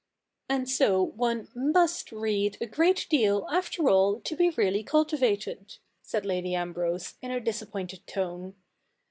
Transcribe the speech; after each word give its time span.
'And 0.49 0.67
so 0.67 0.99
one 1.03 1.47
must 1.53 2.11
read 2.11 2.57
a 2.59 2.65
great 2.65 3.05
deal, 3.07 3.47
after 3.51 3.87
all, 3.87 4.19
to 4.21 4.35
be 4.35 4.49
really 4.49 4.81
cultivated,' 4.81 5.77
said 6.01 6.25
Lady 6.25 6.55
Ambrose, 6.55 7.17
in 7.21 7.29
a 7.29 7.39
disappointed 7.39 8.07
tone. 8.07 8.55